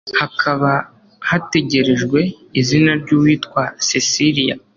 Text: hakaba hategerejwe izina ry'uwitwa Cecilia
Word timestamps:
hakaba 0.19 0.71
hategerejwe 1.29 2.19
izina 2.59 2.91
ry'uwitwa 3.01 3.61
Cecilia 3.87 4.55